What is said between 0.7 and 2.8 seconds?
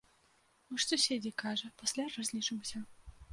Мы ж суседзі, кажа, пасля разлічымся.